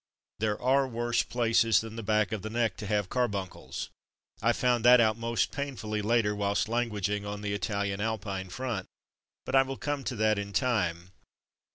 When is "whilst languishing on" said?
6.35-7.41